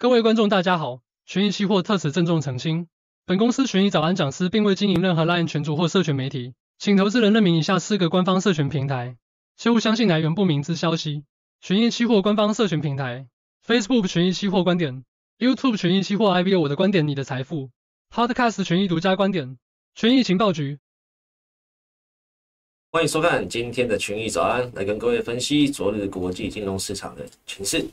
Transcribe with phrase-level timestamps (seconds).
[0.00, 2.88] 各位观众大家好，群益期货特此郑重澄清，
[3.26, 9.18] 本公司群益早安讲师并未经营任何 LINE 群组或社群媒体，请投资人认明以下四个官方社群平台，
[9.58, 11.24] 切勿相信来源不明之消息。
[11.60, 13.28] 群益期货官方社群平台
[13.66, 15.04] ：Facebook 群益期货观点
[15.38, 17.68] ，YouTube 群益期货 IBO 我的观点你的财富
[18.10, 19.58] ，Podcast 群益独家观点，
[19.94, 20.78] 群益情报局。
[22.90, 27.86] 欢迎收看今天的群益早安，来跟各位分析昨日国际金融市场的情势。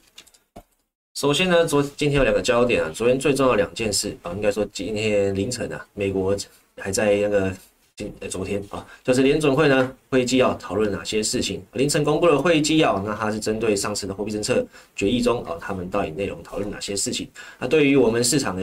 [1.18, 6.38] 首先呢，昨今天有两个焦点啊，昨天最重要的两件事啊，应该说今天凌晨啊，美国
[6.78, 7.52] 还在那个
[7.96, 14.64] 今昨天啊，就是联准会呢会议纪要讨论哪些事情，凌晨公布了会议纪要，那它是针对上次的货币政策
[14.96, 17.28] 决议中啊，他们到底内容讨论哪些事情？
[17.58, 18.62] 那对于我们市场的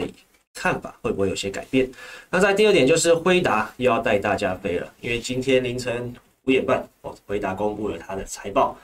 [0.55, 1.91] 看法会不会有些改变？
[2.31, 6.15] 那在第二点就是辉达又要带大家飞了，因为今天凌晨。
[6.47, 8.79] 五点半哦，辉达公布了他的财报，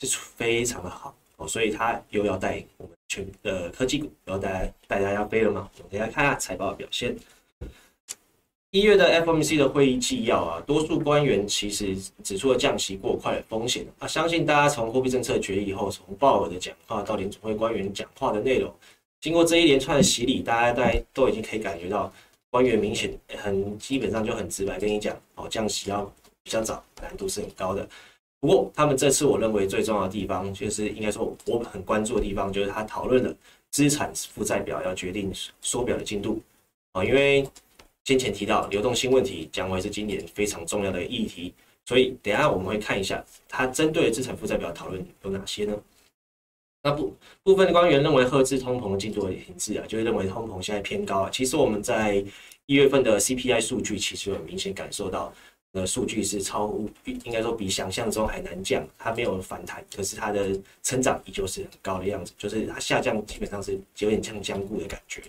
[0.00, 5.70] 是非常的好哦，所以他又要带我们全的科技股又，要带带大家飞了吗？
[5.78, 7.16] 我们来看一下财报的表现。
[8.70, 14.06] 一月的 FOMC 的会议纪要啊，多数官员其实指出了降息过快的风险啊。
[14.06, 18.74] 相信大家从货币政策决议以后，从鲍尔的讲话到联准会官员讲话的内容，
[19.20, 22.12] 经过这一连串的洗礼，大家大家都已经可以感觉到，
[22.50, 26.10] 官员明显很基本上就很直白跟你讲哦，降息要。
[26.42, 27.84] 比较早，难度是很高的。
[28.38, 33.34] 不过，他们这次我认为最重要的地方，就是应该说我很关注的地方，就是他讨论了
[33.70, 36.40] 资产负债表要决定缩表的进度
[36.92, 37.02] 啊。
[37.02, 37.48] 因为
[38.04, 41.52] 先前提到流动性问题将会是今年非常重要的议题，
[41.86, 45.74] 所以等下我们会看一下他针对资产负债表讨论有哪些呢？
[46.82, 51.30] 那部部分的官员认为，赫兹通膨的进度也停滞啊，就是认为通膨现在偏高啊。
[51.32, 52.24] 其实我们在
[52.66, 55.32] 一月份的 CPI 数据，其实有明显感受到。
[55.76, 65.22] 的数据是超乎，应该说比想象中还难降，它没有反弹，可是它的成长依旧是很高的样子，就是它下降基本上是有点像僵固的感觉。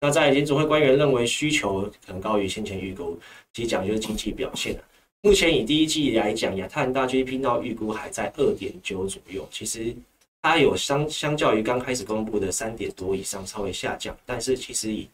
[0.00, 3.16] 那在联准会官员认为需求可能高于先前预估，
[3.52, 4.76] 其实讲就是经济表现。
[5.22, 9.94] 目前以第一季来讲，亚太大 GDP 到预估还在二点九左右，其实
[10.42, 15.06] 它有相相较于刚开始公布的三点多以上稍微下降，但是其实以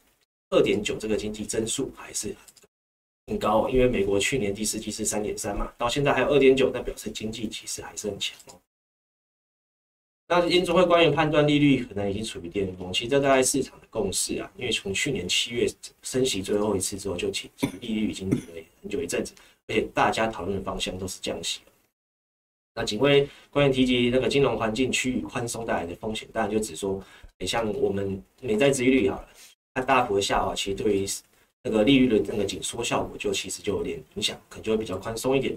[0.48, 2.34] 二点九这个经济增速还是。
[3.28, 8.58] 很高，因为美国去年第四季是三点三嘛，到现在还有二点九，那表示经济其实还是很强哦。
[10.26, 15.66] 那联准会官员判断利率可能已经处于巅峰，其实这大概市场的共识啊，因为从去年七月
[16.02, 19.34] 升息最后一次之后，就其实利率已经低了很久一阵子，
[19.66, 21.60] 而且大家讨论的方向都是降息。
[22.74, 27.02] 那仅为官员提及那个金融环境趋于宽松带来的风险，当然就只说，
[27.40, 29.28] 像我们美债殖利率好了，
[29.74, 31.06] 它大幅的下滑，其实对于。
[31.64, 35.56] 那个利率的那个紧缩效果，就其实就有点影响，可能就会比较宽松一点。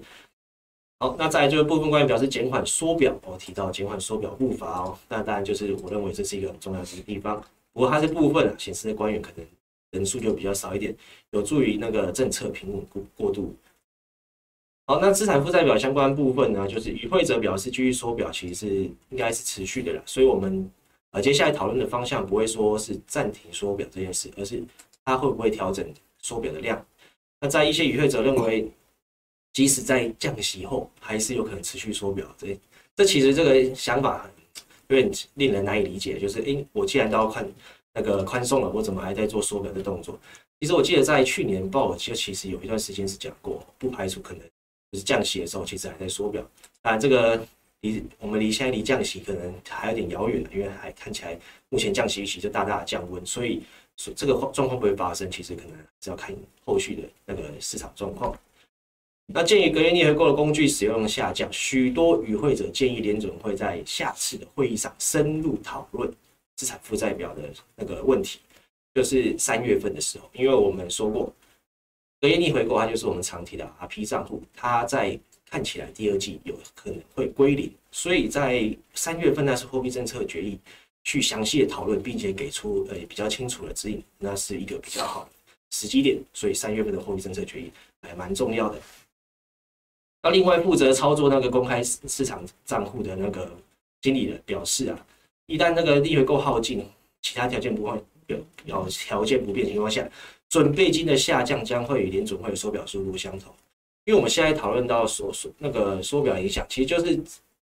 [1.00, 7.44] 好，那再来就是部分官员表示减缓缩表，我提到减缓缩表步伐哦，那当然就是我认为这是一个很重要的地方。
[7.74, 9.46] 不过它是部分啊，显示的官员可能
[9.92, 10.96] 人数就比较少一点，
[11.32, 13.56] 有助于那个政策平稳过过渡。
[14.86, 18.68] 好，那资产负债表相关部分呢，就是与会者表示继续缩表，其实是
[19.10, 20.04] 应该是持续的了。
[20.06, 20.70] 所以我们
[21.12, 24.64] 呃接下来讨论的方向不会说是暂停缩表这件事，而是。
[25.04, 25.86] 它会不会调整
[26.20, 26.86] 缩表的量？
[27.40, 28.72] 那在一些与会者认为，
[29.52, 32.26] 即使在降息后，还是有可能持续缩表。
[32.38, 32.56] 这
[32.96, 34.30] 这其实这个想法
[34.90, 36.20] 有点令人难以理解。
[36.20, 37.52] 就是，诶，我既然都要看
[37.94, 40.20] 那个宽松了，我怎么还在做缩表的动作？
[40.60, 44.44] 其实我记得在去年鲍尔就其实有一段时间是讲过，不排除可能
[44.92, 46.48] 就是降息的时候，其实还在缩表。
[46.84, 47.44] 当然，这个
[47.80, 51.36] 离我们离现在离降息可能还有点遥远，因为还看起来
[51.70, 53.64] 目前降息预期就大大的降温，所以。
[54.16, 56.34] 这个状况不会发生，其实可能是要看
[56.66, 58.34] 后续的那个市场状况。
[59.34, 66.12] 那鉴于隔夜逆回购的工具使用下降，许多与会者建议联准会在下次的会议上深入讨论
[66.58, 67.44] 资产负债表的
[67.76, 68.40] 那个问题，
[68.94, 71.34] 就是三月份的时候，因为我们说过，
[72.20, 75.18] 隔夜逆回购它就是我们常提的 RP 账户，它在
[75.50, 80.60] 看起来第二季有可能会归零，所以在三月份那是货币政策决议。
[81.04, 85.30] 去详细的讨论，并且给出呃比较清楚的指引，那是一个比较好的
[85.72, 86.18] 时机点。
[86.34, 87.72] 所以三月份的货币政策决议
[88.02, 88.80] 还蛮重要的。
[90.22, 93.52] 那另外负责操作那个公开市场账户的那个
[94.02, 95.06] 经理人表示啊，
[95.48, 96.86] 一旦那个利回购耗尽，
[97.24, 98.00] 其他条件不换，
[98.66, 100.08] 要条件不变情况下，
[100.50, 103.52] 准备金的下降将会与联准会的缩表速度相同。
[104.06, 107.20] 因为我们现在讨论到缩缩那个缩表影响，其实就是。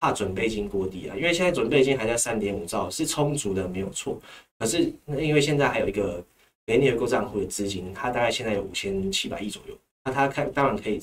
[0.00, 4.18] 怕准备金过低啊，因为现在准备金还在三点五兆，是充足的，没有错。
[4.58, 6.24] 可是因为现在还有一个
[6.66, 10.98] 给逆回购账户的资金，它大概现在有五千七百亿左右，那它看当然可以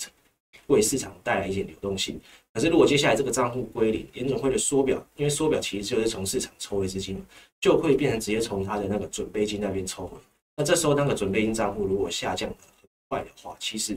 [0.66, 2.20] 为市场带来一些流动性。
[2.54, 7.24] 可是如果接下来这个账户归零，联准会的缩表，因为缩表其实就是从市场抽回资金，
[7.62, 10.18] 就会变成直接从它的那个准备金那边抽回。
[10.56, 13.96] 那这时候那个准备金账户如果下降的很快的话，其实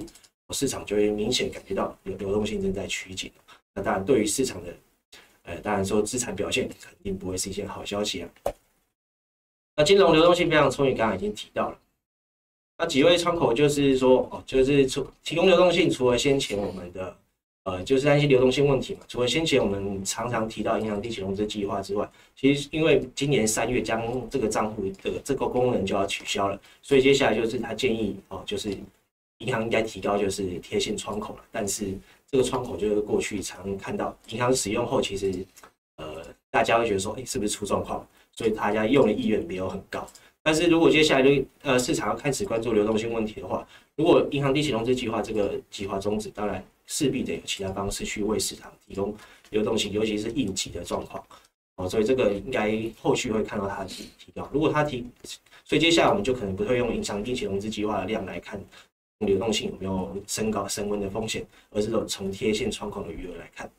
[0.51, 3.33] 市场就会明显感觉到有流动性正在趋紧。
[3.75, 4.75] 那当然，对于市场的，
[5.51, 8.29] 呃，当然说资产表现肯定不会是一件好消息啊。
[9.77, 11.79] 那金融流动性非常充裕，刚刚已经提到了。
[12.79, 17.17] 那几位窗口就是说，哦，就是除提供流动性，除了先前我们的。
[17.65, 19.01] 呃，就是那些流动性问题嘛。
[19.07, 28.71] 除了先前我们常常提到银行定期融资计划之外，其实因为今年三月将这个账户的这个功能就要取消了，所以接下来就是他建议哦，就是
[29.39, 31.45] 银行应该提高就是贴现窗口了。
[31.53, 31.93] 但是
[32.31, 35.45] 这个窗口就是过去常看到银行使用后，其实
[35.97, 38.07] 呃大家会觉得说，哎，是不是出状况？
[38.33, 40.07] 所以大家用的意愿没有很高。
[40.43, 43.67] 但是如果接下来就呃市场要开始关注流动性问题的话，
[43.97, 46.65] 如果银行定期融资计划这个计划终止，当然。
[46.93, 49.15] 势必得有其他方式去为市场提供
[49.51, 51.25] 流动性，尤其是应急的状况
[51.77, 54.51] 哦，所以这个应该后续会看到它提提高。
[54.53, 55.07] 如果它提，
[55.65, 58.61] 所以接下来我们就可能不会用银行定期融资计划的量来看
[59.27, 63.71] 流动性有没有升高升温的风险，而是从贴现窗口的余额来看。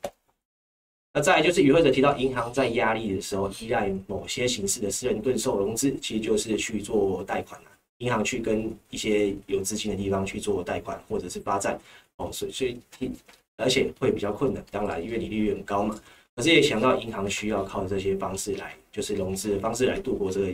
[1.14, 7.60] 那再就是与会者提到，银行在压力的时候依赖某些形式的私人盾售融资，其实就是去做贷款，
[7.98, 11.78] 银行去跟一些有资金的地方去做贷款或者是发债。
[12.16, 13.12] 哦，所以所以，
[13.56, 14.64] 而且会比较困难。
[14.70, 16.00] 当然，因为利率很高嘛。
[16.34, 20.52] 可是也想到银行需要靠这些方式来，就是融资的方式来度过这个，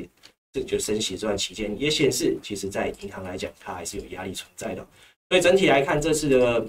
[0.52, 4.86] 这就升息这段期间，也显示其实在银行来讲，它还是有压力存在的。
[5.28, 6.66] 所以整体来看，这次的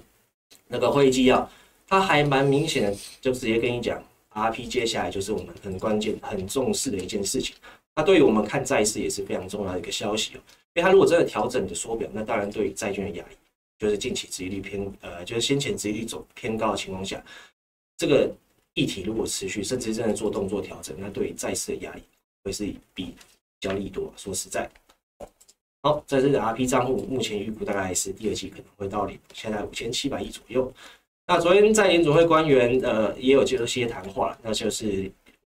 [0.68, 1.50] 那个会议纪要，
[1.88, 4.04] 它还蛮明显的，就直接跟你讲
[4.34, 7.56] ，RP 接下来就是我们很关键、很重视的一件事情。
[7.96, 10.40] 它对于我们看债市也是非常重要的一个消息哦。
[10.74, 13.36] 因为它如果真的调整的缩表，那当然对于债券的压力。
[13.80, 17.24] 就是近期殖利率偏呃，就是先前殖利率走偏高的情况下，
[17.96, 18.30] 这个
[18.74, 22.04] 议题如果持续，甚至真的做动作调整，那对于债市的压力
[22.44, 23.16] 会是比
[23.59, 24.11] 交易多。
[24.17, 24.69] 说实在，
[25.81, 30.71] 好，在这个 RP 账户目前预估大概是第二季可能会到零，现在五千七百亿左右。
[31.27, 35.11] 那昨天在联准会官员呃也有接受一些谈话，那就是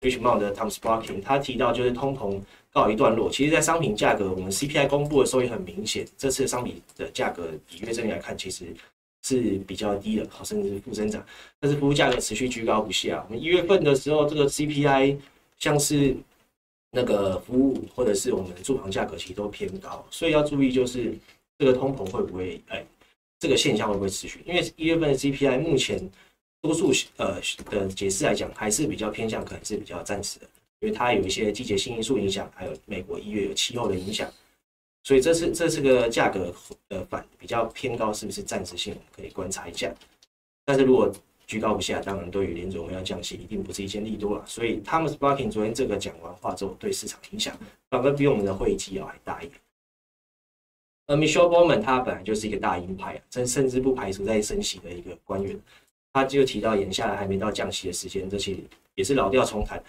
[0.02, 2.42] Richmond 的 Tom Sparking，他提到就是通膨。
[2.72, 8.64] 告一段落，其实，在商品价格，我们 CPI 公布的时候也很明显，这次商品的价格比月增来看，其实
[9.24, 11.26] 是比较低的，好，甚至是负增长。
[11.60, 13.26] 但是服务价格持续居高不下。
[13.28, 15.18] 我们一月份的时候，这个 CPI
[15.58, 16.16] 像是
[16.92, 21.16] 那个服务或者是我们住房价格，其实都偏高，所以要注意，就是
[21.58, 22.84] 这个通膨会不会，哎，
[23.40, 24.42] 这个现象会不会持续？
[24.46, 26.10] 因为一月份的 CPI 目前
[26.62, 27.40] 多数呃
[27.70, 30.48] 的解释来讲，还是比较偏向，可能是比较暂时的。
[30.82, 34.32] 因为它有一些季节性因素影响，还有美国一月有气候的影响，
[35.04, 36.54] 所以这次这次个价格
[36.88, 38.96] 的反比较偏高，是不是暂时性？
[39.16, 39.94] 可以观察一下。
[40.66, 41.14] 但是如果
[41.50, 44.44] 居高不下，当然对于联准会要降息，一定不是一件利多了。
[44.46, 47.58] 所以 Thomas Barkin 昨天这个讲完话之后，对市场影响
[47.90, 49.60] 反而比我们的会议纪要还大一点。
[51.08, 55.60] 而 Michelle Bowman 他本来就是一个大鹰派啊，甚甚至不排除在升息的一个官员，
[56.14, 58.56] 他就提到眼下还没到降息的时间，这些
[58.94, 59.84] 也是老调重弹。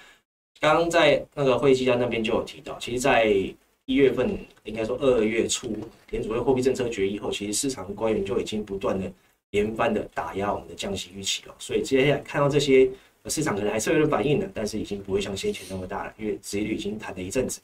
[0.60, 3.26] 刚刚在那个会议纪要那边就有提到，其实，在
[3.84, 4.34] 一月份，
[4.64, 5.76] 应该说二月初，
[6.08, 9.12] 联储会货币政策决议后，其实市场官员就已经不断的
[9.50, 11.54] 连番的打压我们的降息预期哦。
[11.58, 12.90] 所以接下来看到这些，
[13.26, 17.60] 市场可能还是有点反应的，但是已经不会像先前那么大了，因为殖利率已经弹了一阵子。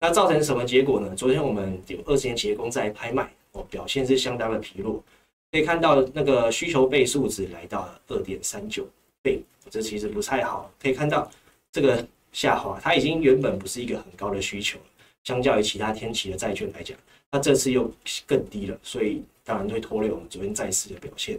[0.00, 1.14] 那造成什么结果呢？
[1.16, 5.02] 昨天我们有二十年企业公债拍卖，哦，表现是相当的疲弱，
[5.50, 8.86] 可以看到那个需求倍数值来到了二点三九
[9.22, 9.40] 倍，
[9.70, 11.30] 这其实不太好，可以看到。
[11.72, 14.78] 这个下滑，它已经原本不是一个很高的需求，
[15.24, 16.96] 相较于其他天期的债券来讲，
[17.30, 17.92] 那这次又
[18.24, 21.38] 更低了，所以当然会拖累我们昨天债市的表现。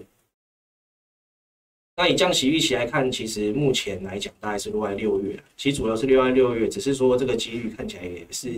[1.98, 8.50] 那以降息预期来看，其实目前来讲大概是落在六月，其实主要是落在六月，只是说这个几率看起来也是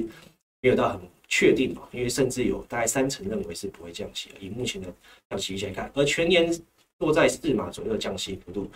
[0.61, 4.93] 没有到很确定嘛，因为甚至有大概三成认为是不会降息，以目前的
[5.29, 6.53] 降息预期来看，而全年
[6.99, 8.69] 落在四码左右的降息幅度。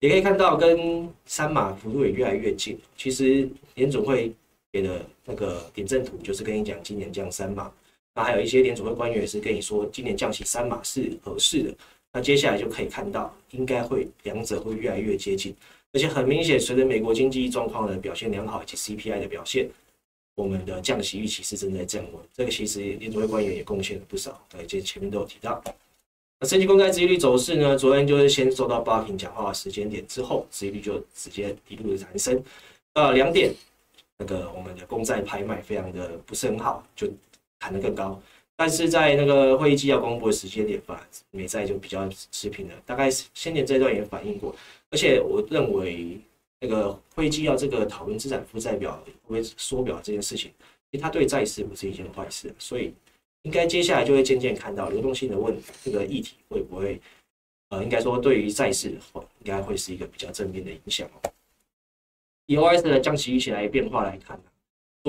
[0.00, 2.78] 也可以看到，跟三码幅度也越来越近。
[2.96, 4.32] 其实年总会
[4.70, 7.68] 给的那个点阵图，就是跟你讲今年降三码。
[8.18, 11.72] 那还有一些联准会官员也是跟你说，今年降息三码是合适的。
[12.12, 15.54] 那接下来就可以看到，应该会两者会越来越接近。
[15.92, 19.70] 而且很明显，随着美国经济状况的表现良好以及 CPI 的表现，
[20.34, 22.20] 我们的降息预期是正在降温。
[22.34, 24.44] 这个其实联准会官员也贡献了不少。
[24.50, 25.62] 对，这前面都有提到。
[26.40, 27.76] 那升级公债殖利率走势呢？
[27.76, 32.42] 昨天就是先收到 Barkin 讲话时间点之后，殖利率就直接一路的弹升。
[32.92, 33.54] 到两点，
[34.18, 37.08] 那个我们的公债拍卖非常的不是很好，就
[37.58, 38.20] 弹得更高。
[38.56, 42.74] 但是在那个会议纪要公布的时间点吧，美债就比较持平了。
[42.84, 44.54] 大概先前这段也反映过，
[44.90, 46.18] 而且我认为
[46.60, 50.50] 那个会议纪要这个讨论资产负债表会缩表这件事情，
[50.90, 52.92] 其实它对债市不是一件坏事，所以
[53.42, 57.00] 应该接下来就会渐渐看到流动性的问，这个议题会不会
[57.68, 61.30] 呃，应该说对于债市的话，应该会是一个比较正面的影响哦。
[62.46, 64.36] 以 OS 的降息一起来变化来看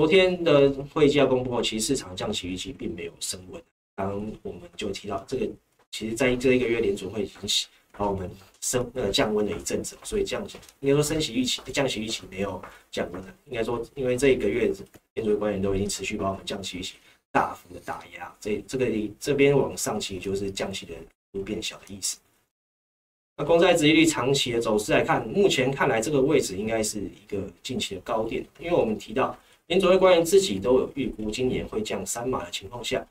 [0.00, 3.62] 昨天的会议纪要公布后，其实市场降息预期并没有升温。
[3.94, 5.46] 刚刚我们就提到这个，
[5.90, 8.30] 其实在这一个月联储会已经把我们
[8.62, 13.28] 升呃降温了一阵子，所以降息应该说升息预期降息预期没有降温了。
[13.44, 14.72] 应该说，因为这一个月
[15.12, 16.94] 联储官员都已经持续把我们降息预期
[17.30, 18.86] 大幅的打压，这这个
[19.20, 20.94] 这边往上其实就是降息的
[21.30, 22.16] 幅变小的意思。
[23.36, 29.38] 那公债殖利率长期的走势来看，目前看来这个位置应该是一个近期的高点，因为我们提到。
[29.70, 33.06] 联准会官员自己都有预估，今年会降三码的情况下，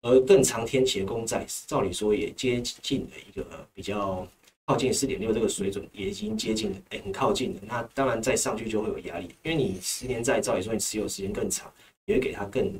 [0.00, 3.44] 而更长天期的公债，照理说也接近了一个
[3.74, 4.26] 比较
[4.64, 7.60] 靠近四点六这个水准，也已经接近了，哎，很靠近了。
[7.66, 11.70] 那当然再上去就会有压力，因为你十年债照理说你持有时间更长，
[12.06, 12.72] 也会给它更，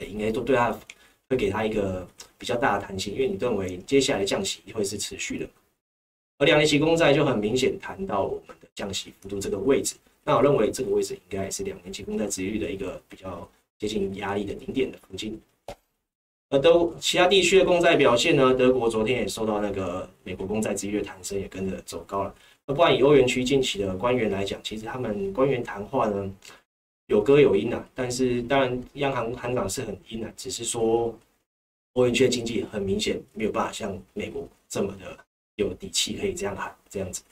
[0.00, 0.76] 应该都对它
[1.28, 2.04] 会给它一个
[2.36, 5.48] 比较大的弹性，因为你认为接下来降息会是持续的。
[6.38, 9.94] 而两年期公债就很明显谈到我们的降息幅度这个位置。
[10.24, 15.38] 那我认为这个位置应该也是两年期公债殖利率的一个比较接近压力的顶点的附近。
[16.50, 18.54] 而德其他地区的公债表现呢？
[18.54, 22.34] 德国昨天也受到那个美国公债殖利率的弹升，也跟着走高了。
[22.66, 26.32] 那不然以欧元区近期的官员来讲，其实他们官员谈话呢
[27.06, 31.14] 有歌有音啊，但是当然央行行长是很阴啊，只是说
[31.94, 35.16] 欧元区的经济很明显没有办法像美国这么的
[35.56, 37.22] 有底气可以这样喊这样子。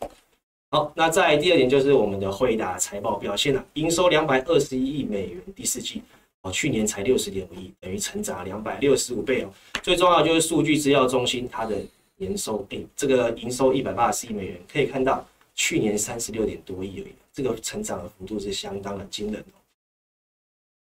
[0.72, 6.00] 好，那在第二点就是我们的惠达财报表现了，营收两百二十一亿美元，第四季
[6.40, 9.50] 哦，去年才六十点五亿，等于成长两百六十五倍哦。
[9.82, 11.76] 最重要就是数据资料中心它的
[12.16, 15.22] 年收，诶，这个营收一百八十亿美元，可以看到
[15.54, 19.60] 去年三十六点多亿而已，这个成长的幅度是相当的惊人哦。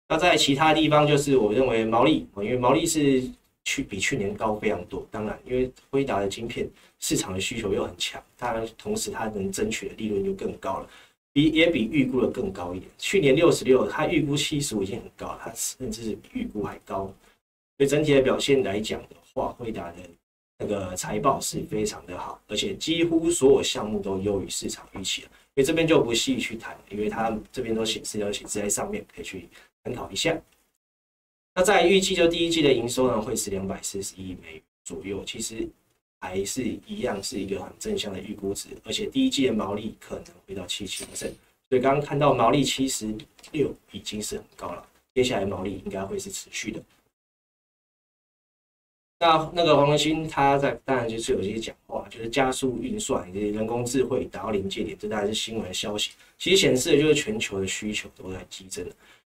[0.09, 3.31] 那在其他地方就是我认为毛利，因为毛利是。
[3.67, 6.71] 去比去年高非常多，当然，因为辉达的晶片
[7.01, 10.89] 市场的需求又很强，当然同时它能争取的利润就更高了，
[11.33, 12.89] 比也比预估的更高一点。
[12.97, 17.13] 去年六十六，它预估七十五已经很高了，它甚至是比预估还高。
[17.77, 19.97] 所以整体的表现来讲的话，辉达的
[20.61, 25.29] 那个财报是非常的好，而且几乎所有项目都优于市场预期了。
[25.57, 29.49] 所以这边就不细去谈，因为它这边都显示要显示在上面，可以去
[29.83, 30.39] 参考一下。
[31.57, 35.67] 那在预计就第一季的营收呢，会是两百四十亿美元左右，其实
[36.21, 41.31] 还是一样是一个很正向的预估值，而且第一季的毛利可能会到七七%，所
[41.71, 43.11] 以刚刚看到毛利七十
[43.53, 46.83] 六已经是很高了，接下来毛利应该会是持续的。
[49.19, 58.87] 那那个黄仁勋他在当然就是有一些讲话，就是加速运算以及人工智慧达到临界点，这当然是新闻消息，其实显示的就是全球的需求都在激增。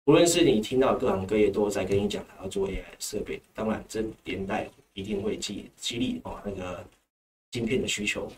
[0.07, 6.85] 无论是你听到各行各业都在跟你讲他要做 AI 设备，当然这连带一定会激激励哦那个
[7.51, 8.31] 晶片的需求。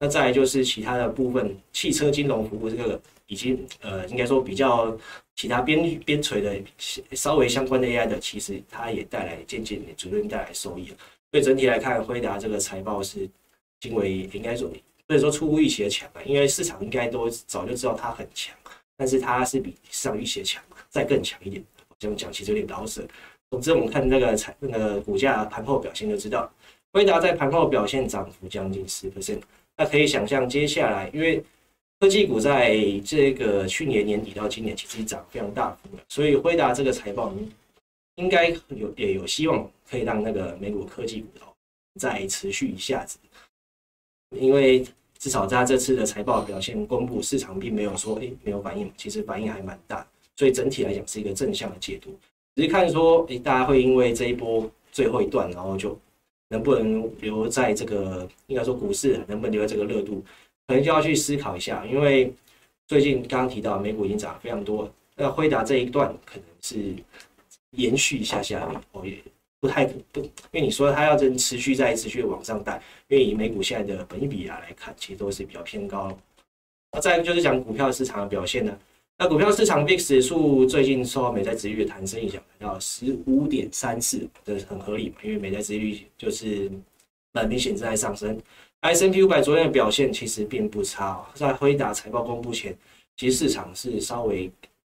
[0.00, 4.98] 那再来就是其他的部分，汽车金融服务这个已经呃应该说比较
[5.36, 6.60] 其他边边陲的
[7.12, 10.96] 稍微相关的 AI 的，其实它也带来渐渐逐渐带来收益了。
[11.30, 13.28] 所以整体来看，辉达这个财报是
[13.82, 14.68] 因为应该说
[15.06, 18.56] 所以说出乎预期的强啊，因为市场应该都早就知道它很强，
[19.02, 20.62] 但是它是比上一些强。
[20.88, 21.64] 再更强一点，
[21.98, 23.04] 这样讲其实有点老舍。
[23.50, 26.48] 总之，我们看那个财那个股价盘后表现就知道，
[26.92, 29.40] 辉达在盘后表现涨幅将近十 percent。
[29.76, 31.42] 那可以想象，接下来因为
[31.98, 37.34] 科技股在这个去年年底到今年其实涨非常大幅的，所以辉达这个财报
[38.14, 41.28] 应该有也有希望可以让那个美股科技股
[41.98, 43.18] 再持续一下子，
[44.38, 44.86] 因为
[45.22, 50.04] 至少在这次的财报表现公布，市场并没有说诶没有反应，其实反应还蛮大。
[50.34, 52.10] 所以整体来讲是一个正向的解读，
[52.56, 55.96] 只是看说，诶，大家会因为这一波最后一段，然后就
[56.48, 60.24] 能不能留在这个，应该说股市能不能留在这个热度，
[60.66, 61.86] 可能就要去思考一下。
[61.86, 62.34] 因为
[62.88, 66.96] 最近刚刚提到美股已经涨非常多，那辉达这一段可能是
[67.76, 69.16] 延续一下下，哦，也
[69.62, 76.18] 不太不，因为你说它要真持续再持续往上带，因为以美股现在的本益比啊来看，其实都是比较偏高。
[76.90, 78.76] 那再一个就是讲股票市场的表现呢。
[79.18, 85.16] 那股票市场 VIX 指数最近受美债殖率的弹升影响，来到十五点三四，这是很合理嘛？
[85.22, 86.68] 因为美债殖率就是
[87.32, 88.36] 很明显正在上升。
[88.80, 92.76] S&P 五百昨天的表现其实并不差哦，在辉达财报公布前，
[93.16, 94.50] 其实市场是稍微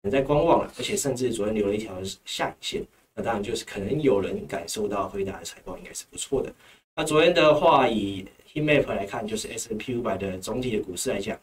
[0.09, 1.93] 在观望了，而且甚至昨天留了一条
[2.25, 2.83] 下影线，
[3.15, 6.53] 那当然就是可能有人感受到辉达的财报应该是不错的。
[6.95, 11.39] 那昨天的话，以 heat map 来看，就是 S&P 五百的总体的股市来讲，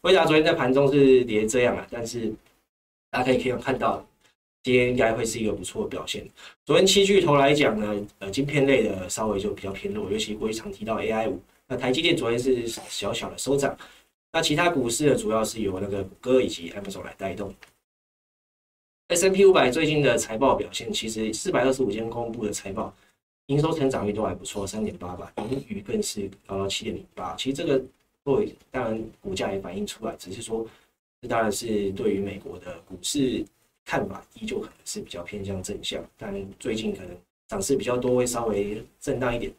[0.00, 2.32] 辉达昨天在盘中是跌这样啊，但是
[3.10, 4.04] 大家可以可以看到，
[4.62, 6.24] 今天应该会是一个不错的表现。
[6.64, 11.40] 昨天七巨头来讲呢，呃，晶片类的稍微就比较偏弱，尤其过去常提到 AI 五。
[11.66, 13.76] 那台积电昨天是小小的收涨，
[14.32, 17.52] 那其他股市呢，主要是由那个谷歌以及 Amazon 来带动。
[19.12, 22.92] S&P 五百最近的财报表现，其实四百二十五间公布的财报。
[23.46, 27.34] 营收成长率都还不错，三点八吧，盈余更是高到七点零八。
[27.36, 27.82] 其实这个
[28.24, 30.66] 会，当然股价也反映出来，只是说
[31.20, 33.44] 这当然是对于美国的股市
[33.84, 37.10] 看法依旧可能是比较偏向正向，但最近可能
[37.48, 39.52] 涨势比较多，会稍微震荡一点。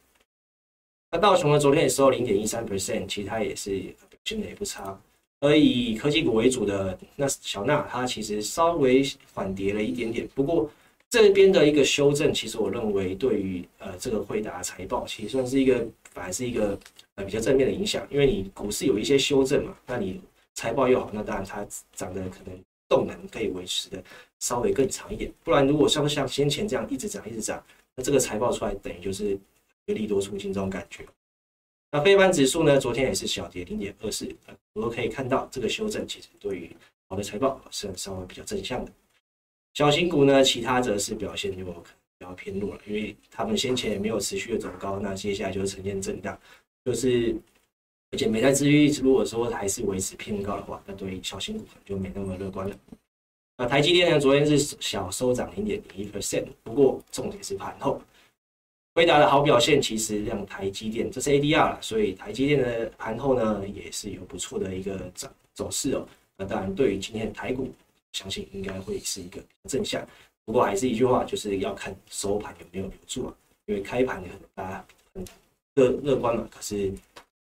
[1.11, 3.69] 那道琼呢，昨天也收零点一三 percent，其他也是
[4.09, 4.99] 表现的也不差。
[5.43, 10.69] 而以科技股为主的那小纳，它其实稍微缓跌了一点点，不过。
[11.09, 16.75] 这边的一个修正，其实我认为对于呃这个惠达财报，其实算是一个反而是一个
[17.13, 20.19] 呃比较正面的影响，因为你股市有一些修正嘛，那你
[20.55, 22.59] 财报又好，那当然它涨的可能
[22.89, 24.03] 动能可以维持的
[24.39, 27.63] 稍微更长一点，不然如果像像先前这样一直涨一直涨，
[27.95, 29.37] 那这个财报出来等于就是
[29.85, 31.05] 一个利多出尽这种感觉。
[31.95, 34.27] 那费半指数呢，昨天也是小跌零点二四，
[34.73, 36.75] 我们可以看到这个修正其实对于
[37.07, 38.91] 好的财报是稍微比较正向的。
[39.75, 41.83] 小型股呢，其他则是表现就可能
[42.17, 46.35] 比较偏弱了，因为他们先前也没有持续的走高，那接下来就是呈现震荡，
[46.83, 47.35] 就是
[48.09, 52.75] 而且美债殖利率如果说还是维持偏高的话，那对于小型股可能就没那么乐观了。
[53.55, 58.01] 那台积电呢，昨天是小收涨零点零一 percent，不过重点是盘后，
[58.93, 66.07] 辉达的好表现其实让台积电这是 ADR 了，所以台积电的盘后呢也是有不错的一个涨走势哦。
[66.37, 67.73] 那当然对于今天的台股。
[68.13, 70.07] 相信应该会是一个正向，
[70.45, 73.35] 不过还是一句话，就是要看收盘有没有留住啊。
[73.65, 74.85] 因为开盘可能大家
[75.15, 75.25] 很
[75.73, 76.93] 乐乐观嘛，可是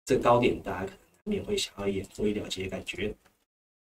[0.04, 3.11] 这高点大家可能难免会想要演做一了结的感觉。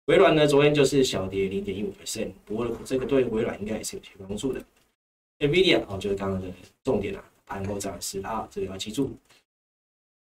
[0.05, 4.65] 微软呢，昨天就是小跌零点一五 percent，不过这个对微软应该也是有些帮助的。
[5.41, 6.47] NVIDIA 哦，就是刚刚的
[6.85, 9.11] 重点啊，盘后涨十趴，这个要记住。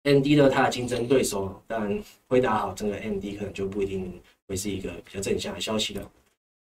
[0.03, 6.11] AMD 呢，它的竞争对手，当然回答好，这个 AMD 可能就不一定会是一个比较正向的消息了。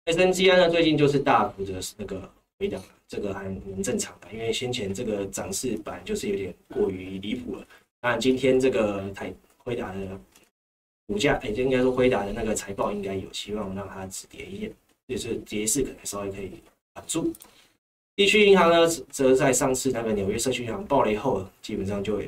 [0.06, 7.66] SMGI 呢，最近就是大幅的那个回档，这个还蛮正常的，因为先前这个涨势板就是有点过于离谱了。
[8.00, 10.18] 那今天这个台辉达的
[11.06, 14.72] 股价，哎，就应该说辉达的那个财报应该有希望让它止跌一点，
[15.06, 16.52] 就是跌势可能稍微可以
[16.94, 17.30] 稳住。
[18.18, 22.20] 地区银行呢，则在上次那个纽约社区银行暴雷后，基本上就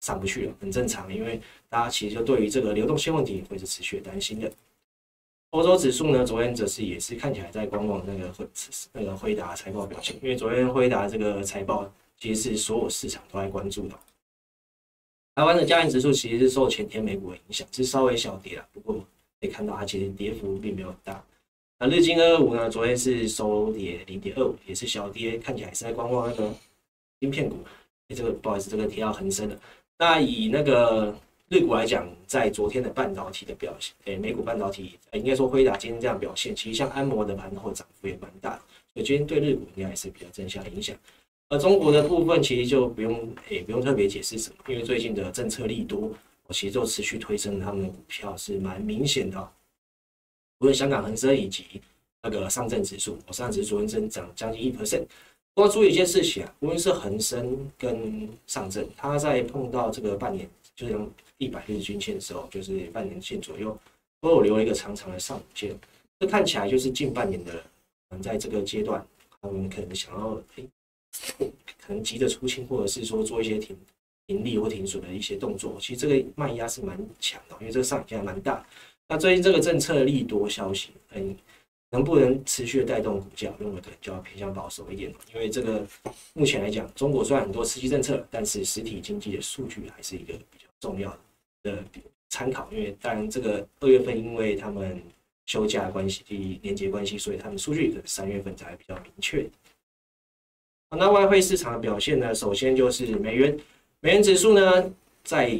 [0.00, 1.38] 上不去了，很正常，因为
[1.68, 4.50] 大家其实就对于这个流动性问题会是持续担心的。
[5.50, 8.48] 欧洲指数呢，昨天则是也是看起来在观望那个辉
[8.94, 13.94] 那个辉达财报表现，因为昨天辉达这个财报其实是所有市场都在关注的。
[15.34, 18.94] 台湾的加权指数其实是受前天美股的影响，是稍微小跌了，不过
[19.42, 21.22] 可以看到它其实跌幅并没有很大。
[21.78, 26.52] 那日经二二五呢，昨天是收跌零点二五，也是小跌，看起来是在观望那个
[27.20, 27.56] 芯片股。
[28.08, 29.58] 哎，这个不好意思，这个提到很深了。
[29.98, 31.14] 那以那个。
[31.50, 38.62] 日股来讲，在昨天的半导体的表现，诶、美股半导体，应该说辉达今天这样表现，其实像安摩的盘后涨幅也蛮大的，
[38.92, 40.94] 所以今天对日股应该还是比较正向影响。
[41.48, 46.12] 而中国的部分其实就不用，也、不用特别解释什么，因为最近的政策利多，
[46.46, 49.50] 我其实就持续推升他们的股票是蛮明显的。
[50.60, 51.64] 无论香港恒生以及
[52.22, 55.04] 那个上证指数，我上证指数昨天增长将近一 percent。
[55.54, 60.98] 不过注意一件事情啊，无论是恒生跟上证，它在碰到这个半年，就是。
[61.40, 63.78] 一百日均线的时候，就是半年线左右，
[64.20, 65.78] 都有留了一个长长的上影线。
[66.18, 67.62] 这看起来就是近半年的，
[68.10, 69.06] 嗯，在这个阶段，
[69.40, 70.68] 他们可能想要，诶，
[71.86, 73.76] 可能急着出清，或者是说做一些停
[74.26, 75.76] 盈利或停损的一些动作。
[75.78, 78.66] 其实这个卖压是蛮强的，因为这个上影线还蛮大。
[79.08, 81.34] 那最近这个政策利多消息，嗯，
[81.90, 83.50] 能不能持续的带动股价？
[83.58, 85.86] 我认为可能就要偏向保守一点，因为这个
[86.34, 91.16] 目前来讲，中国虽然很多刺激政策，但是实体经济的数据还是一个比较重要
[91.62, 91.82] 的。
[92.30, 95.02] 参考，因为当然这个二月份因为他们
[95.46, 99.48] 休假关系、及年节关系，所以他们数据可能三月份才比较明确。
[100.90, 102.34] 那外汇市场的表现呢？
[102.34, 103.58] 首先就是美元，
[104.00, 104.92] 美元指数呢，
[105.24, 105.58] 在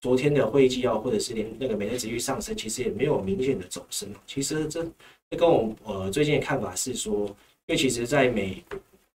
[0.00, 4.08] 昨天的会议纪要或者是连那个美债值率上升，其实也没有明显的走升。
[4.26, 4.84] 其实这
[5.30, 7.26] 这跟我呃最近的看法是说，
[7.66, 8.62] 因为其实在美。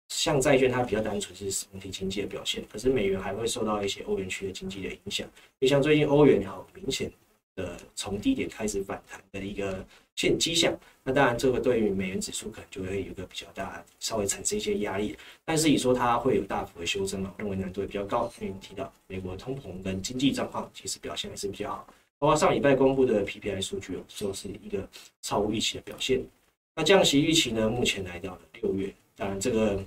[0.07, 5.27] 像债券，它比较单纯是实体经济的表现，可是美元还会受到一些欧元区的经济的影响。
[5.59, 7.11] 就像最近欧元好明显
[7.55, 9.83] 的从低点开始反弹的一个
[10.15, 10.77] 现迹象。
[11.03, 15.15] 那当然，这个对于美元指数可能就会有一个比较大，稍微产生一些压力。
[15.43, 17.31] 但是你说它会有大幅的修正嘛？
[17.37, 18.31] 我认为难度会比较高。
[18.39, 24.87] 因为你提到美国通膨跟经济状况其实表现还是比较好，包括上礼拜公布的 PPI 数据哦，就是一个
[25.21, 26.25] 超乎预期的表现。
[26.75, 27.69] 那降息预期呢？
[27.69, 28.91] 目前来到了六月。
[29.15, 29.81] 当然，这个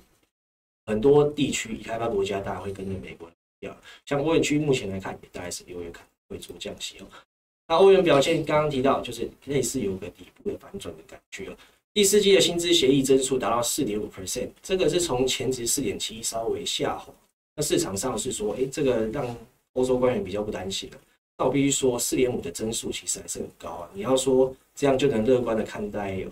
[0.85, 7.07] 很多地区已开发国家大概会跟着美国一样，像欧元区目前来看，也大概是六月可能会做降息哦。
[7.69, 11.55] 那欧元表现刚刚提到，就是类似有个底部的反转的感觉。
[11.93, 17.13] 第四季的薪资协议增速达到四点五 percent，这个是从前值四点七稍微下滑。
[17.55, 19.37] 那市场上是说，哎，这个让
[19.73, 20.97] 欧洲官员比较不担心了。
[21.37, 23.89] 那我必须说，四点五的增速其实还是很高啊。
[23.93, 26.25] 你要说这样就能乐观的看待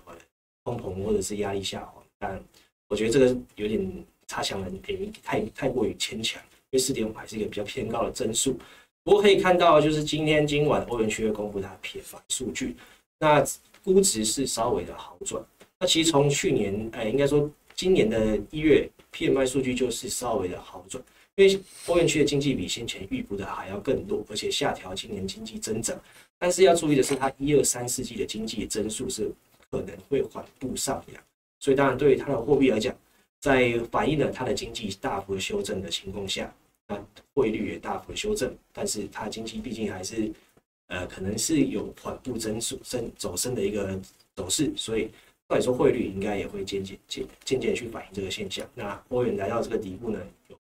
[0.64, 2.44] 通膨或者是压力下滑，但
[2.88, 6.42] 我觉得这个有点差强人意，太太过于牵强。
[6.72, 8.58] 因为四点五还是一个比较偏高的增速。
[9.08, 12.76] 不过可以看到，就是今天今晚欧元区会公布它的 PMI 数据，
[13.18, 13.42] 那
[13.82, 15.42] 估值是稍微的好转。
[15.80, 21.02] 那其实从去年，哎，应该说今年的一月 PMI 数据就是稍微的好转，
[21.36, 25.98] 因为欧元区的经济比先前预估的还要更多，而且下调今年经济增长。
[26.38, 29.32] 但是要注意的是，它一二三四季的经济增速是
[29.72, 31.24] 可能会缓步上扬，
[31.62, 32.94] 所以当然对于它的货币来讲，
[33.40, 36.54] 在反映了它的经济大幅修正的情况下。
[36.88, 40.32] 那汇率也大幅修正，但是它经济毕竟还是，
[40.88, 44.00] 呃，可能是有缓步增速、升走升的一个
[44.36, 45.10] 走势，所以
[45.48, 48.68] 按理说汇率应该也会渐渐渐渐渐去反映这个现象。
[48.74, 50.58] 那欧元来到这个底部呢，有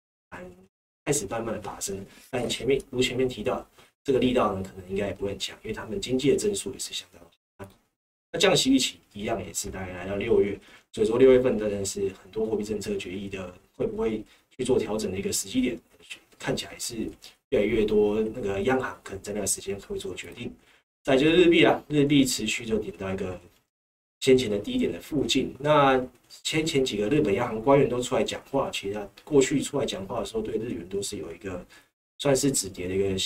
[1.04, 3.66] 开始慢慢的爬升，但前面如前面提到，
[4.04, 7.68] 这个力道呢，可能应该也不会很强，因为他们经济的增速也是相当。
[8.32, 10.56] 那降息预期一样也是大概来到六月，
[10.92, 14.22] 所以说六月份真的是很多货币政策决议的会不会
[14.56, 15.76] 去做调整的一个时机点。
[16.40, 16.96] 看起来是
[17.50, 20.52] 越来越多那个央行可能在那个时间会做决定。
[21.02, 23.40] 再就是日币啊，日币持续就点到一个
[24.20, 25.54] 先前的低点的附近。
[25.58, 31.64] 那先前几个日本央行官员都出来讲话，其实他过去出来讲话的时候，对日元都是有一个
[32.18, 33.16] 算是止跌的一个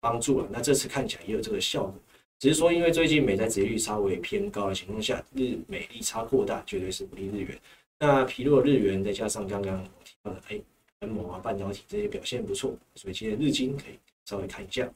[0.00, 0.48] 帮助了。
[0.50, 1.94] 那这次看起来也有这个效果，
[2.38, 7.60] 只是说因为最近美债殖利率稍微偏高的情况下，日美利差扩大，绝对是不利日元。
[7.98, 10.60] 那疲弱日元再加上刚刚我提到的，哎。
[11.00, 14.90] 跟某啊半导体这些表现不错，所以今天日经可以稍微看一下。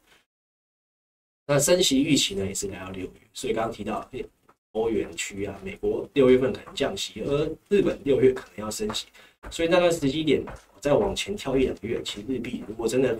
[1.46, 4.22] 那升息预期呢也是来到六月，所以刚刚提到，哎，
[4.72, 9.06] 欧元区啊，美国六月份可能降息，而日本六月可能要升息，
[9.50, 10.42] 所以那段时机点
[10.80, 13.16] 再往前跳一两个月，其实日币如果真的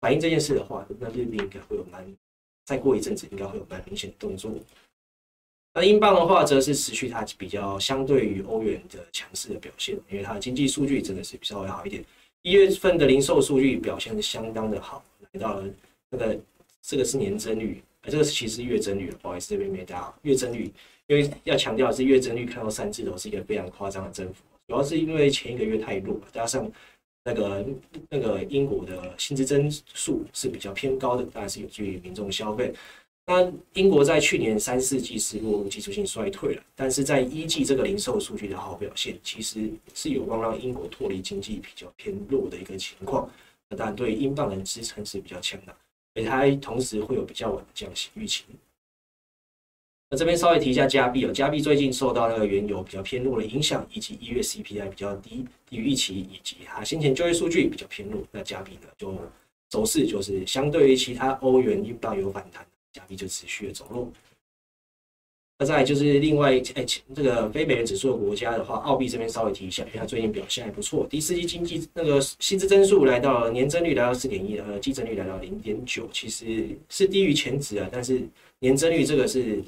[0.00, 2.04] 反映这件事的话，那日币应该会有蛮，
[2.64, 4.50] 再过一阵子应该会有蛮明显的动作。
[5.74, 12.04] 那英镑的话，则是持续它比较相对于欧元的强势的表现，因为它的经济数据真的是稍微好一点。
[12.42, 15.64] 一月份的零售数据表现是相当的好，来到了
[16.10, 16.38] 那个
[16.80, 20.72] 这个是年增率，啊，这个是其实月增率，不好意思这边没打好，月增率，
[21.08, 26.70] 因为要强调的是月增率看到三字头是一个非常夸张的增幅，主要是因为前一个月太弱，加上
[27.24, 27.66] 那个
[28.08, 32.72] 那个英国的薪资增速是比较偏高的，当然是有助于民众消费。
[33.30, 43.30] 那英国在去年三四季是落入技术性衰退了，但是在一季这个零售数据的好表现，其实是有望让英国脱离经济比较偏弱的一个情况。
[43.68, 45.76] 那当然对英镑的支撑是比较强的，
[46.14, 48.44] 而且它同时会有比较稳的降息预期。
[50.08, 59.14] 那这边稍微提一下加币哦，加币最近受到那个原油比较偏弱的影响，以及一月 CPI 比较低低于预期，以及它先前就业数据比较偏弱，那加币呢就
[59.68, 62.66] 走势就是相对于其他欧元英镑有反弹。
[62.98, 64.10] 加币就持续的走弱，
[65.60, 66.84] 那再就是另外，哎，
[67.14, 71.06] 这个非美元指数的国家的话，澳币这边稍微提一下，因为它最近表现还不错。
[71.10, 78.22] 第四季经济那个薪资增速来到年增率来到四点一，呃，季增率来到零点九，其实是低于前值啊，但是
[78.60, 79.62] 年增率这个是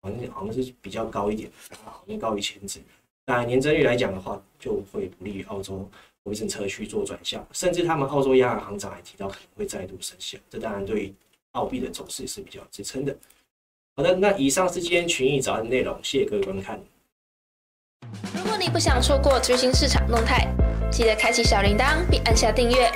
[0.00, 1.50] 好像好像是比较高一点，
[1.84, 2.78] 好像高于前值。
[3.26, 5.78] 那年增率来讲的话，就会不利于澳洲
[6.22, 11.14] 货币政策去做转向，甚至他们澳洲央行行长还提到可能会再度升息，这当然对于。
[11.56, 13.16] 澳币的走势是比较支撑的。
[13.96, 16.78] 好的，那以上是今天群益早安的内容，谢谢各位观看。
[18.34, 20.46] 如果你不想错过最新市场动态，
[20.92, 22.92] 记得开启小铃铛并按下订阅。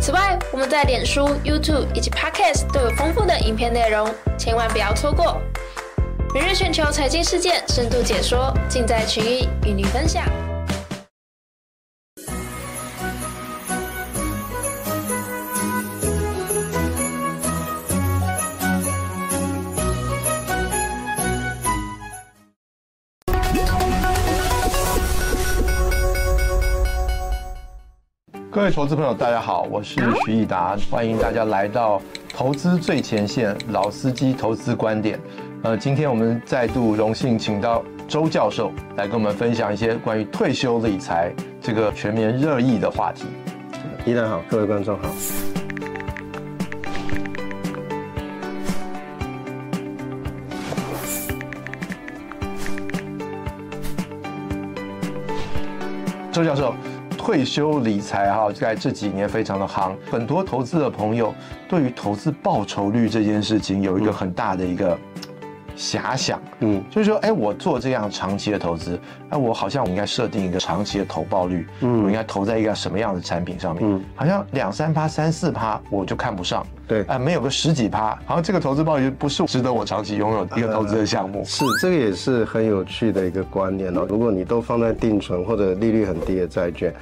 [0.00, 5.40] 此外，我们在脸书、YouTube 以及 Podcast 都有丰富的影片内容，千万不要错过。
[6.34, 10.24] 每日全球财经事件深度解说，尽在群益与你分享。
[28.52, 31.98] 各位投资朋友，大家好，我是徐益达，欢迎大家来到
[32.34, 35.18] 投资最前线老司机投资观点。
[35.62, 43.24] 呃，今天我们再度荣幸请到周教授来跟我们分享一些关于退休理财这个全面热议的话题。
[44.04, 45.08] 依然好，各位观众好。
[56.30, 56.74] 周教授，
[57.24, 61.32] 退休理财哈，在这几年非常的夯，很多投资的朋友
[61.68, 64.98] 对于投资报酬率这件事情有一个很大的一个
[65.82, 68.96] 遐想，嗯，就是说，哎，我做这样长期的投资，
[69.30, 76.64] 哎我好像我应该设定一个长期的投报率，嗯，我应该投在一个什么样的产品上面，嗯，好像两三趴、三四趴我就看不上。
[76.86, 81.40] 对，啊，没有个十几趴，好像这个投资报率不是值得我长期拥有的一个投资的项目。
[81.40, 84.06] 呃、是，这个也是很有趣的一个观念哦。
[84.08, 86.94] 如果你都放在定存或者利率很低的债券。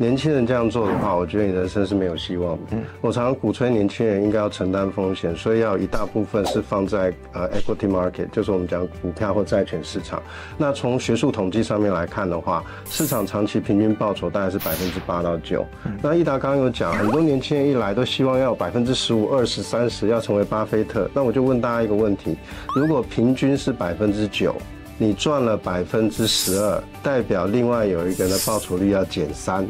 [0.00, 2.62] 年轻人这样做的话，我觉得你人生是没有希望的。
[2.70, 10.22] 嗯，我常常鼓吹年轻人应该要承担风险，所以要一大部分是放在呃 equity market，就是我们讲股票或债券市场。
[10.56, 15.66] 那从学术统计上面来看的话，市场长期平均报酬大概是百分之八到九。
[16.02, 21.10] 那益达刚刚有讲，很多年轻人一来都希望要有百分之十五、二十、三十，要成为巴菲特。
[21.12, 22.38] 那我就问大家一个问题：
[22.74, 24.56] 如果平均是百分之九，
[24.96, 29.66] 你赚了百分之十二，代表另外有一个人的报酬率要减三。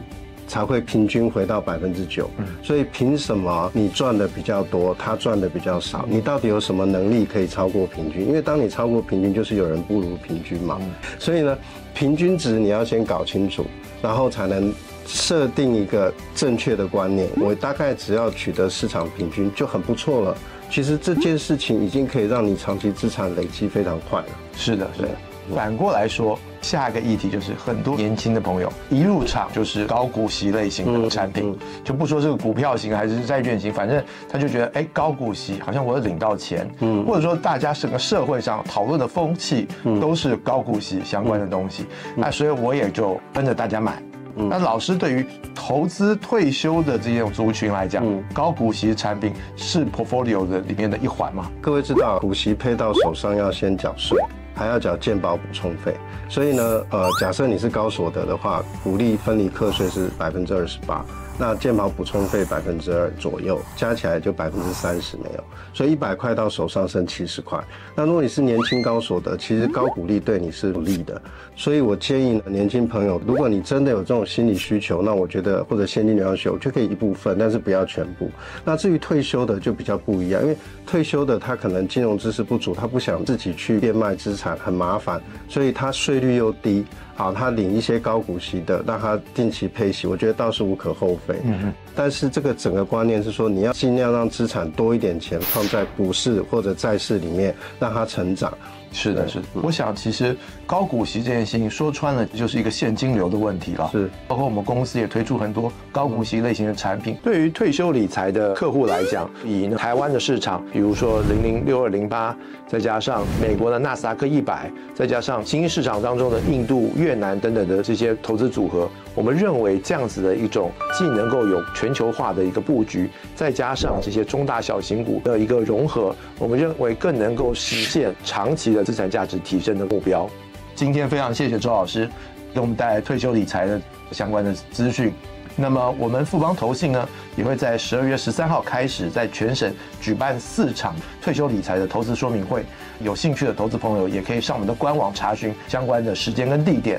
[0.50, 2.28] 才会平均回到百分之九，
[2.60, 6.04] 所以凭什么你赚的比较多，他赚的比较少？
[6.08, 8.26] 你到底有什么能力可以超过平均？
[8.26, 10.76] 因为当你超过平均，就是有人不如平均嘛。
[11.20, 11.56] 所以呢，
[11.94, 13.64] 平均值你要先搞清楚，
[14.02, 14.74] 然后才能
[15.06, 17.28] 设定一个正确的观念。
[17.36, 20.36] 我大概只要取得市场平均就很不错了。
[20.68, 24.26] 其实这件事情已经可以让你长期资产累积非常快了。
[24.56, 25.08] 是的，是的。
[25.54, 39.66] 反过来说，下一个议题就是很多年轻的朋友一入场就是高股息类型的产品，就不说这个股票型还是债券型，反正他就觉得哎，高股息好像我领到钱，嗯，或者说大家整个社会上讨论的风气
[40.00, 41.86] 都是高股息相关的东西，
[42.16, 44.02] 那所以我也就跟着大家买。
[44.36, 51.50] 那老师对于投资退休的这种族群来讲，高股息产品是 portfolio 的里面的一环吗？
[51.60, 54.16] 各位知道，股息配到手上要先缴税。
[54.54, 55.94] 还要缴健保补充费，
[56.28, 61.04] 所以呢，呃，假设你是高所得的话，股利分离课税是百分之二十八。
[61.38, 67.58] 那健保补充费百分之二左右，加起来就百分之三十没有，所以一百块到手上剩七十块。
[67.94, 71.22] 那如果你是年轻高所得，其实高股利对你是不利的。
[71.60, 78.30] 所以我建议呢，年轻朋友，如果你真的有这种心理需求，那我觉得或者现金流要求就可以一部分，但是不要全部。
[78.64, 85.20] 那至于退休的就比较不一样，因为退休的他可能金融知识不足，他不想自己去变卖资产，很麻烦，
[85.50, 86.82] 所以他税率又低。
[87.14, 91.34] 好，他领一些高股息的，让他定期配息，我觉得倒是无可厚非。
[91.44, 91.74] 嗯嗯。
[91.94, 98.50] 但是这个整个观念是说，你要尽量让资产多一点钱放在股市或者债市里面，让它成长。
[98.92, 99.46] 是的，是的。
[99.62, 103.88] 我想，其实高股息这件事情说穿了，就是一个现金流的问题了。
[103.92, 107.16] 是，包括我们公司也推出很多高股息类型的产品。
[107.22, 128.82] 对于退休理财的客户来讲，以台湾的市场，比如说零零六二零八，再加上美国的纳斯达克一百，再加上新兴市场当中的印度、越南等等的这些投资组合，我们认为这样子的一种既能够有全球化的一个布局，再加上这些中大小型股的一个融合，我们认为更能够实现长期的。
[128.82, 130.26] 资产价值提升的目标。
[130.74, 132.08] 今天非常谢谢周老师
[132.54, 133.78] 给我们带来退休理财的
[134.10, 135.12] 相关的资讯。
[135.54, 137.06] 那么我们富邦投信呢，
[137.36, 142.64] 也会在十二月十三号开始在全省举办四场退休理财的投资说明会。
[143.00, 146.98] 有兴趣的投资朋友也可以上我们的官网查询相关的时间跟地点。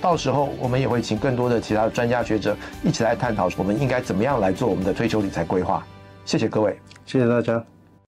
[0.00, 5.86] 到时候我们也会请更多的其他的专家学者一起来探讨，我们应该怎么样来做我们的退休理财规划。
[6.24, 7.64] 谢谢各位，谢谢大家。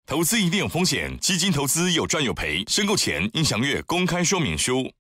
[0.07, 4.91] 投资一定有风险，基金投资有赚有赔，申购前应详阅公开说明书。